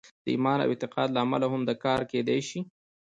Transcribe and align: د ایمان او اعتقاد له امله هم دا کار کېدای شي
د 0.23 0.25
ایمان 0.33 0.59
او 0.61 0.69
اعتقاد 0.71 1.07
له 1.11 1.19
امله 1.25 1.45
هم 1.53 1.61
دا 1.69 1.75
کار 1.85 2.01
کېدای 2.11 2.39
شي 2.49 2.59